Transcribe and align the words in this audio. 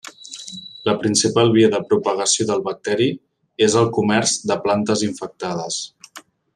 La 0.89 0.93
principal 1.01 1.51
via 1.57 1.69
de 1.75 1.81
propagació 1.91 2.47
del 2.51 2.65
bacteri 2.69 3.09
és 3.69 3.79
el 3.85 3.93
comerç 3.99 4.35
de 4.53 4.61
plantes 4.67 5.09
infectades. 5.13 5.83